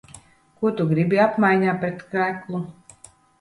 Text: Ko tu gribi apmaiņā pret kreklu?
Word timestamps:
Ko 0.61 0.71
tu 0.79 0.85
gribi 0.91 1.19
apmaiņā 1.25 1.75
pret 1.85 2.01
kreklu? 2.15 2.63